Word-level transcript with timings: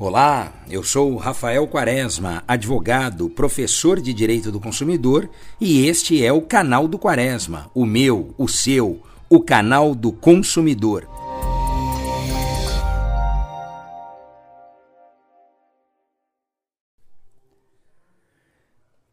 Olá, 0.00 0.54
eu 0.70 0.84
sou 0.84 1.16
Rafael 1.16 1.66
Quaresma, 1.66 2.44
advogado, 2.46 3.28
professor 3.28 4.00
de 4.00 4.14
Direito 4.14 4.52
do 4.52 4.60
Consumidor, 4.60 5.28
e 5.60 5.88
este 5.88 6.24
é 6.24 6.32
o 6.32 6.40
canal 6.40 6.86
do 6.86 6.96
Quaresma, 6.96 7.68
o 7.74 7.84
meu, 7.84 8.32
o 8.38 8.46
seu, 8.46 9.02
o 9.28 9.42
canal 9.42 9.96
do 9.96 10.12
consumidor. 10.12 11.04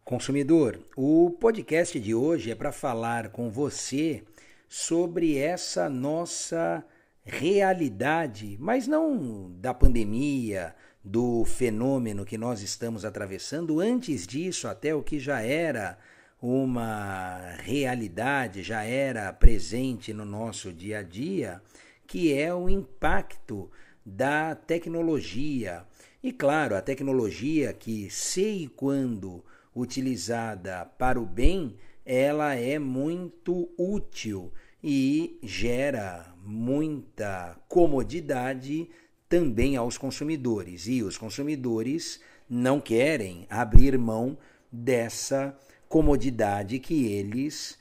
Consumidor, 0.04 0.79
o 0.95 1.36
podcast 1.39 1.99
de 1.99 2.13
hoje 2.13 2.52
é 2.52 2.55
para 2.55 2.71
falar 2.71 3.29
com 3.29 3.49
você 3.49 4.23
sobre 4.70 5.36
essa 5.36 5.89
nossa 5.89 6.86
realidade, 7.26 8.55
mas 8.60 8.88
não 8.88 9.52
da 9.60 9.73
pandemia, 9.73 10.76
do 11.05 11.45
fenômeno 11.45 12.26
que 12.26 12.38
nós 12.38 12.62
estamos 12.62 13.05
atravessando, 13.05 13.80
antes 13.80 14.26
disso, 14.26 14.68
até 14.68 14.95
o 14.95 15.04
que 15.04 15.20
já 15.20 15.40
era 15.40 15.99
uma 16.41 17.55
realidade, 17.59 18.63
já 18.63 18.84
era 18.84 19.32
presente 19.32 20.13
no 20.13 20.26
nosso 20.26 20.73
dia 20.73 20.99
a 20.99 21.04
dia, 21.04 21.62
que 22.08 22.34
é 22.34 22.54
o 22.54 22.68
impacto 22.68 23.70
da 24.04 24.55
tecnologia. 24.55 25.85
E 26.23 26.32
claro, 26.32 26.76
a 26.76 26.82
tecnologia 26.82 27.71
que, 27.71 28.10
se 28.10 28.63
e 28.63 28.68
quando 28.68 29.46
utilizada 29.76 30.85
para 30.98 31.20
o 31.20 31.26
bem, 31.26 31.76
ela 32.04 32.55
é 32.55 32.80
muito 32.80 33.70
útil 33.77 34.52
e 34.88 35.39
gera 35.41 36.31
muita 36.45 37.59
comodidade 37.67 38.88
também 39.27 39.76
aos 39.76 39.98
consumidores. 39.98 40.85
E 40.88 41.02
os 41.02 41.17
consumidores 41.17 42.21
não 42.48 42.79
querem 42.79 43.48
abrir 43.49 43.98
mão 43.98 44.37
dessa 44.71 45.57
comodidade 45.90 46.77
que 46.77 47.07
eles 47.07 47.79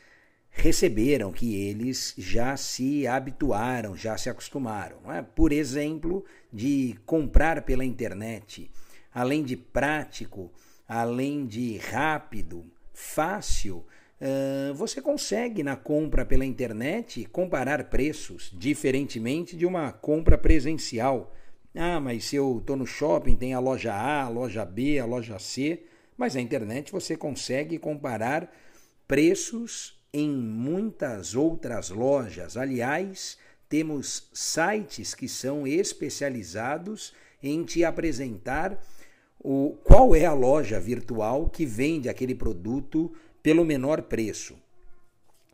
receberam, 0.49 1.31
que 1.31 1.55
eles 1.55 2.15
já 2.17 2.57
se 2.57 3.07
habituaram, 3.07 3.95
já 3.95 4.17
se 4.17 4.31
acostumaram. 4.31 5.13
É? 5.13 5.21
Por 5.21 5.53
exemplo, 5.53 6.25
de 6.51 6.99
comprar 7.05 7.61
pela 7.67 7.85
internet, 7.85 8.71
além 9.13 9.45
de 9.45 9.59
prático, 9.59 10.51
além 10.89 11.45
de 11.45 11.77
rápido, 11.77 12.65
fácil, 12.95 13.85
você 14.75 15.03
consegue 15.03 15.63
na 15.63 15.77
compra 15.77 16.25
pela 16.25 16.45
internet 16.45 17.27
comparar 17.27 17.85
preços, 17.85 18.51
diferentemente 18.53 19.57
de 19.57 19.67
uma 19.67 19.93
compra 19.93 20.39
presencial. 20.39 21.35
Ah, 21.75 22.01
mas 22.01 22.25
se 22.25 22.37
eu 22.37 22.59
estou 22.59 22.77
no 22.77 22.87
shopping, 22.87 23.37
tem 23.37 23.53
a 23.53 23.59
loja 23.59 23.93
A, 23.93 24.23
a 24.23 24.29
loja 24.29 24.65
B, 24.65 24.99
a 24.99 25.05
loja 25.05 25.39
C, 25.39 25.83
mas 26.17 26.35
na 26.35 26.41
internet 26.41 26.93
você 26.93 27.17
consegue 27.17 27.79
comparar 27.79 28.51
preços 29.07 30.01
em 30.13 30.31
muitas 30.31 31.35
outras 31.35 31.91
lojas. 31.91 32.57
Aliás, 32.57 33.37
temos 33.69 34.31
sites 34.33 35.15
que 35.15 35.29
são 35.29 35.67
especializados 35.67 37.13
em 37.43 37.65
te 37.65 37.85
apresentar 37.85 38.81
o, 39.41 39.77
qual 39.83 40.15
é 40.15 40.25
a 40.25 40.33
loja 40.33 40.79
virtual 40.79 41.51
que 41.51 41.67
vende 41.67 42.09
aquele 42.09 42.35
produto 42.35 43.13
pelo 43.45 43.63
menor 43.63 44.01
preço. 44.01 44.57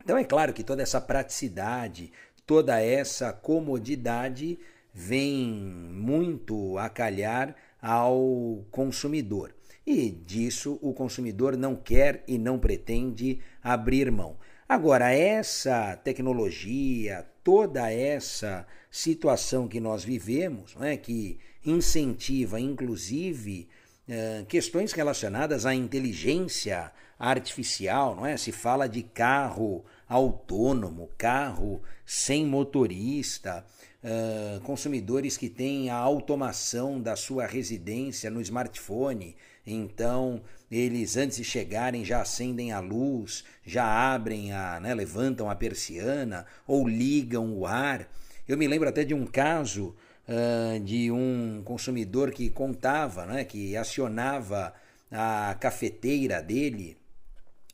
Então 0.01 0.17
é 0.17 0.23
claro 0.23 0.53
que 0.53 0.63
toda 0.63 0.81
essa 0.81 1.01
praticidade, 1.01 2.13
toda 2.47 2.81
essa 2.81 3.33
comodidade 3.33 4.61
vem 4.95 5.45
muito 5.93 6.79
a 6.79 6.89
calhar 6.89 7.57
ao 7.83 8.65
consumidor. 8.71 9.53
E 9.85 10.09
disso 10.09 10.79
o 10.81 10.95
consumidor 10.95 11.57
não 11.57 11.75
quer 11.75 12.23
e 12.29 12.39
não 12.39 12.61
pretende 12.61 13.41
abrir 13.61 14.09
mão. 14.13 14.37
Agora, 14.69 15.13
essa 15.13 15.97
tecnologia, 15.97 17.27
toda 17.43 17.91
essa 17.91 18.65
situação 18.89 19.67
que 19.67 19.81
nós 19.81 20.05
vivemos, 20.05 20.77
né, 20.77 20.97
que 20.97 21.41
incentiva 21.67 22.61
inclusive 22.61 23.69
eh, 24.13 24.45
questões 24.49 24.91
relacionadas 24.91 25.65
à 25.65 25.73
inteligência 25.73 26.91
artificial, 27.17 28.17
não 28.17 28.27
é? 28.27 28.37
Se 28.37 28.51
fala 28.51 28.89
de 28.89 29.05
carro 29.05 29.85
autônomo, 30.09 31.09
carro 31.17 31.81
sem 32.05 32.45
motorista, 32.45 33.65
uh, 34.03 34.61
consumidores 34.63 35.37
que 35.37 35.49
têm 35.49 35.91
a 35.91 35.95
automação 35.95 37.01
da 37.01 37.15
sua 37.15 37.47
residência 37.47 38.29
no 38.33 38.41
smartphone. 38.41 39.37
Então, 39.65 40.43
eles 40.69 41.17
antes 41.17 41.37
de 41.37 41.45
chegarem 41.45 42.05
já 42.05 42.21
acendem 42.21 42.73
a 42.73 42.81
luz, 42.81 43.45
já 43.65 43.85
abrem 44.13 44.53
a, 44.53 44.81
né, 44.81 44.93
levantam 44.93 45.49
a 45.49 45.55
persiana 45.55 46.45
ou 46.67 46.89
ligam 46.89 47.57
o 47.57 47.65
ar. 47.65 48.09
Eu 48.49 48.59
me 48.59 48.67
lembro 48.67 48.89
até 48.89 49.05
de 49.05 49.15
um 49.15 49.25
caso 49.25 49.95
de 50.85 51.11
um 51.11 51.63
consumidor 51.65 52.31
que 52.31 52.49
contava, 52.51 53.27
né, 53.27 53.45
que 53.45 53.77
acionava 53.77 54.73
a 55.11 55.57
cafeteira 55.59 56.41
dele 56.41 56.97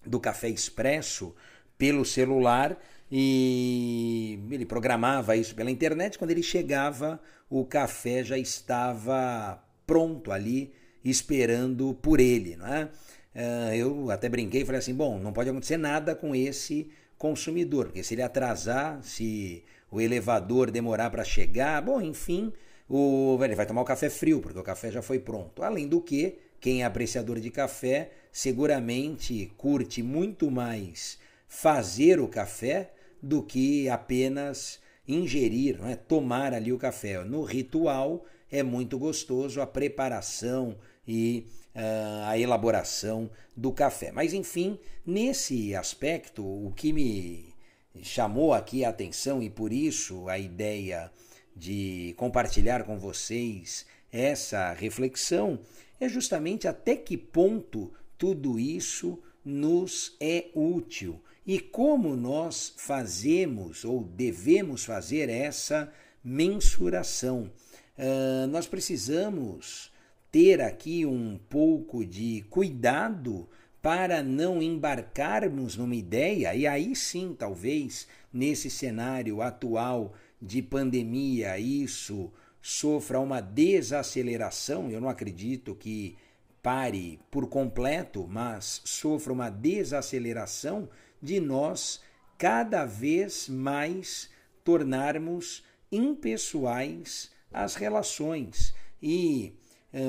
do 0.04 0.18
café 0.18 0.48
expresso 0.48 1.34
pelo 1.76 2.04
celular 2.04 2.78
e 3.10 4.38
ele 4.50 4.64
programava 4.64 5.36
isso 5.36 5.54
pela 5.54 5.70
internet. 5.70 6.18
Quando 6.18 6.30
ele 6.30 6.42
chegava, 6.42 7.20
o 7.48 7.64
café 7.64 8.24
já 8.24 8.38
estava 8.38 9.62
pronto 9.86 10.32
ali, 10.32 10.72
esperando 11.04 11.94
por 11.94 12.20
ele. 12.20 12.58
É? 12.62 12.88
Eh, 13.34 13.76
eu 13.76 14.10
até 14.10 14.28
brinquei 14.28 14.62
e 14.62 14.64
falei 14.64 14.80
assim: 14.80 14.94
bom, 14.94 15.18
não 15.18 15.32
pode 15.32 15.50
acontecer 15.50 15.76
nada 15.76 16.14
com 16.14 16.34
esse 16.34 16.90
consumidor, 17.18 17.86
porque 17.86 18.02
se 18.02 18.14
ele 18.14 18.22
atrasar, 18.22 19.02
se 19.02 19.64
o 19.91 20.00
elevador 20.00 20.70
demorar 20.70 21.10
para 21.10 21.24
chegar, 21.24 21.80
bom, 21.82 22.00
enfim, 22.00 22.52
o, 22.88 23.38
ele 23.42 23.54
vai 23.54 23.66
tomar 23.66 23.82
o 23.82 23.84
café 23.84 24.08
frio, 24.10 24.41
porque 24.41 24.58
o 24.58 24.62
café 24.62 24.91
já 24.91 25.02
foi 25.02 25.19
pronto. 25.19 25.62
Além 25.62 25.88
do 25.88 26.00
que, 26.00 26.38
quem 26.60 26.82
é 26.82 26.84
apreciador 26.84 27.38
de 27.41 27.50
café 27.50 28.10
seguramente 28.32 29.52
curte 29.56 30.02
muito 30.02 30.50
mais 30.50 31.19
fazer 31.48 32.20
o 32.20 32.28
café 32.28 32.92
do 33.22 33.42
que 33.42 33.88
apenas 33.88 34.80
ingerir, 35.06 35.78
não 35.78 35.88
é? 35.88 35.97
tomar 35.97 36.53
ali 36.53 36.72
o 36.72 36.78
café. 36.78 37.22
No 37.24 37.42
ritual 37.42 38.24
é 38.50 38.62
muito 38.62 38.98
gostoso 38.98 39.60
a 39.60 39.66
preparação 39.66 40.76
e 41.06 41.47
uh, 41.74 42.28
a 42.28 42.38
elaboração 42.38 43.30
do 43.56 43.72
café. 43.72 44.10
Mas 44.12 44.32
enfim, 44.32 44.78
nesse 45.04 45.74
aspecto, 45.74 46.42
o 46.44 46.72
que 46.74 46.92
me 46.92 47.54
chamou 48.02 48.52
aqui 48.52 48.84
a 48.84 48.88
atenção 48.88 49.42
e 49.42 49.50
por 49.50 49.72
isso 49.72 50.28
a 50.28 50.38
ideia 50.38 51.10
de 51.54 52.14
compartilhar 52.16 52.84
com 52.84 52.98
vocês 52.98 53.86
essa 54.12 54.72
reflexão 54.72 55.58
é 56.00 56.08
justamente 56.08 56.68
até 56.68 56.96
que 56.96 57.16
ponto 57.16 57.92
tudo 58.18 58.58
isso 58.58 59.18
nos 59.44 60.16
é 60.20 60.46
útil 60.54 61.20
e 61.46 61.60
como 61.60 62.16
nós 62.16 62.74
fazemos 62.76 63.84
ou 63.84 64.02
devemos 64.02 64.84
fazer 64.84 65.28
essa 65.28 65.92
mensuração. 66.24 67.50
Uh, 67.96 68.46
nós 68.48 68.66
precisamos 68.66 69.92
ter 70.32 70.60
aqui 70.60 71.06
um 71.06 71.38
pouco 71.48 72.04
de 72.04 72.44
cuidado 72.50 73.48
para 73.86 74.20
não 74.20 74.60
embarcarmos 74.60 75.76
numa 75.76 75.94
ideia, 75.94 76.52
e 76.56 76.66
aí 76.66 76.97
sim, 76.97 77.36
talvez, 77.38 78.08
nesse 78.32 78.69
cenário 78.69 79.41
atual 79.41 80.12
de 80.42 80.60
pandemia, 80.60 81.56
isso 81.56 82.32
sofra 82.60 83.20
uma 83.20 83.41
desaceleração. 83.41 84.91
Eu 84.91 85.00
não 85.00 85.09
acredito 85.09 85.72
que 85.72 86.18
pare 86.60 87.21
por 87.30 87.48
completo, 87.48 88.27
mas 88.28 88.83
sofra 88.84 89.33
uma 89.33 89.50
desaceleração 89.50 90.88
de 91.22 91.38
nós 91.38 92.00
cada 92.36 92.84
vez 92.84 93.48
mais 93.48 94.28
tornarmos 94.65 95.62
impessoais 95.92 97.30
as 97.53 97.77
relações 97.77 98.74
e 99.00 99.54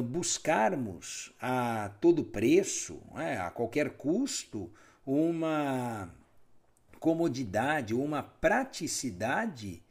buscarmos 0.06 1.34
a 1.40 1.92
todo 2.02 2.24
preço, 2.24 3.02
é, 3.16 3.38
a 3.38 3.50
qualquer 3.50 3.92
custo, 3.92 4.72
uma 5.06 6.14
comodidade, 7.00 7.94
uma 7.94 8.22
praticidade 8.22 9.82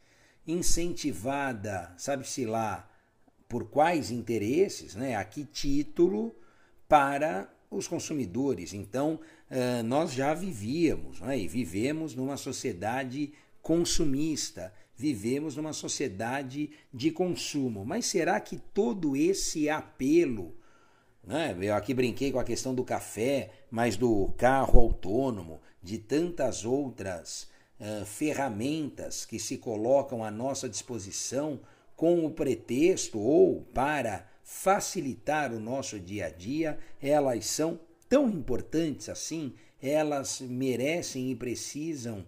incentivada, 0.45 1.93
sabe-se 1.97 2.45
lá, 2.45 2.89
por 3.47 3.69
quais 3.69 4.11
interesses, 4.11 4.95
né? 4.95 5.15
a 5.15 5.23
que 5.23 5.45
título, 5.45 6.35
para 6.87 7.49
os 7.69 7.87
consumidores. 7.87 8.73
Então, 8.73 9.19
nós 9.85 10.13
já 10.13 10.33
vivíamos 10.33 11.19
né? 11.21 11.37
e 11.37 11.47
vivemos 11.47 12.13
numa 12.15 12.37
sociedade 12.37 13.33
consumista, 13.61 14.73
vivemos 14.97 15.55
numa 15.55 15.73
sociedade 15.73 16.71
de 16.91 17.11
consumo. 17.11 17.85
Mas 17.85 18.07
será 18.07 18.39
que 18.39 18.57
todo 18.57 19.15
esse 19.15 19.69
apelo, 19.69 20.55
né? 21.23 21.55
eu 21.61 21.75
aqui 21.75 21.93
brinquei 21.93 22.31
com 22.31 22.39
a 22.39 22.43
questão 22.43 22.73
do 22.73 22.83
café, 22.83 23.51
mas 23.69 23.95
do 23.95 24.33
carro 24.37 24.79
autônomo, 24.79 25.61
de 25.81 25.99
tantas 25.99 26.65
outras 26.65 27.47
uh, 27.79 28.03
ferramentas 28.05 29.23
que 29.23 29.39
se 29.39 29.57
colocam 29.57 30.23
à 30.23 30.31
nossa 30.31 30.67
disposição 30.67 31.59
com 31.95 32.25
o 32.25 32.31
pretexto 32.31 33.19
ou 33.19 33.61
para 33.61 34.27
facilitar 34.43 35.53
o 35.53 35.59
nosso 35.59 35.99
dia 35.99 36.27
a 36.27 36.29
dia, 36.29 36.79
elas 37.01 37.45
são 37.45 37.79
tão 38.09 38.29
importantes 38.29 39.09
assim, 39.09 39.53
elas 39.81 40.41
merecem 40.41 41.29
e 41.29 41.35
precisam 41.35 42.25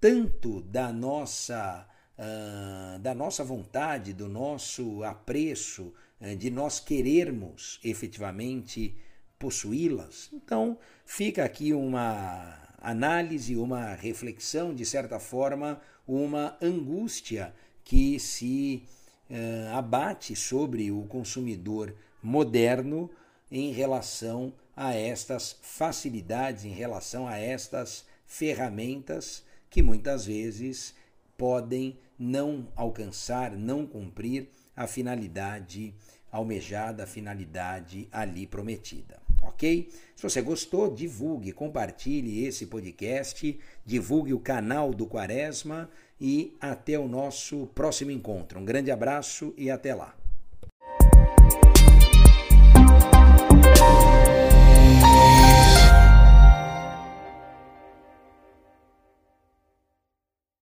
tanto 0.00 0.60
da 0.60 0.92
nossa 0.92 1.88
uh, 2.18 2.98
da 2.98 3.14
nossa 3.14 3.44
vontade, 3.44 4.12
do 4.12 4.28
nosso 4.28 5.02
apreço, 5.04 5.92
uh, 6.20 6.36
de 6.36 6.50
nós 6.50 6.80
querermos 6.80 7.80
efetivamente 7.84 8.96
possuí-las. 9.38 10.30
Então, 10.32 10.78
fica 11.04 11.44
aqui 11.44 11.72
uma 11.72 12.58
análise, 12.80 13.56
uma 13.56 13.94
reflexão, 13.94 14.74
de 14.74 14.84
certa 14.84 15.18
forma, 15.18 15.80
uma 16.06 16.56
angústia 16.62 17.54
que 17.84 18.18
se 18.18 18.82
uh, 19.30 19.76
abate 19.76 20.34
sobre 20.34 20.90
o 20.90 21.02
consumidor 21.04 21.94
moderno 22.22 23.10
em 23.50 23.72
relação 23.72 24.52
a 24.76 24.94
estas 24.94 25.56
facilidades, 25.62 26.64
em 26.64 26.72
relação 26.72 27.26
a 27.26 27.38
estas 27.38 28.04
ferramentas 28.26 29.44
que 29.70 29.82
muitas 29.82 30.26
vezes 30.26 30.94
podem 31.36 31.98
não 32.18 32.68
alcançar, 32.74 33.52
não 33.52 33.86
cumprir 33.86 34.48
a 34.74 34.86
finalidade 34.86 35.94
almejada, 36.30 37.04
a 37.04 37.06
finalidade 37.06 38.08
ali 38.12 38.46
prometida. 38.46 39.18
Ok? 39.42 39.88
Se 40.14 40.22
você 40.22 40.42
gostou, 40.42 40.92
divulgue, 40.92 41.52
compartilhe 41.52 42.44
esse 42.44 42.66
podcast, 42.66 43.58
divulgue 43.84 44.32
o 44.32 44.40
canal 44.40 44.92
do 44.92 45.06
Quaresma 45.06 45.88
e 46.20 46.56
até 46.60 46.98
o 46.98 47.06
nosso 47.06 47.66
próximo 47.74 48.10
encontro. 48.10 48.58
Um 48.58 48.64
grande 48.64 48.90
abraço 48.90 49.54
e 49.56 49.70
até 49.70 49.94
lá. 49.94 50.14